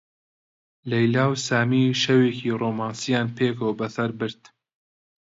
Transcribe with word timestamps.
لەیلا 0.89 1.25
و 1.29 1.33
سامی 1.47 1.83
شەوێکی 2.03 2.57
ڕۆمانسییان 2.61 3.27
پێکەوە 3.37 3.71
بەسەر 3.79 4.09
برد. 4.19 4.41